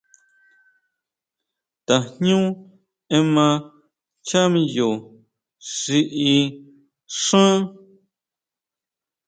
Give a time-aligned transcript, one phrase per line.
[1.85, 2.39] Tajñú
[3.17, 3.45] ema
[4.19, 4.89] nchá miyo
[5.75, 5.99] xi
[6.33, 6.33] í
[7.21, 7.57] xán.